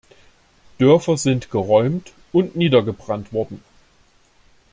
Dörfer 0.79 1.15
sind 1.15 1.51
geräumt 1.51 2.11
und 2.31 2.55
niedergebrannt 2.55 3.33
worden. 3.33 3.63